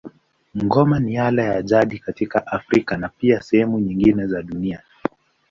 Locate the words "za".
4.27-4.41